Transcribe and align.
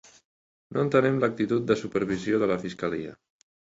No 0.77 0.81
entenem 0.85 1.19
l’actitud 1.23 1.67
de 1.73 1.77
supervisió 1.83 2.41
de 2.45 2.49
la 2.53 2.59
fiscalia. 2.65 3.15